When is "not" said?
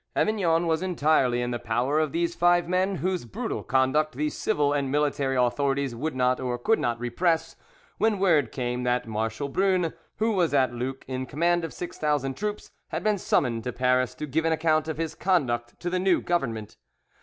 6.15-6.39, 6.79-6.99